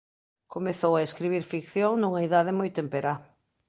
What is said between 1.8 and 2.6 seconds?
nunha idade